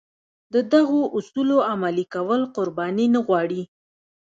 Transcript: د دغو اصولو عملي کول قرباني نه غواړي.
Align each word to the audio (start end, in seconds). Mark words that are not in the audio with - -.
د 0.53 0.55
دغو 0.73 1.01
اصولو 1.17 1.57
عملي 1.71 2.05
کول 2.13 2.41
قرباني 2.55 3.05
نه 3.15 3.19
غواړي. 3.27 3.61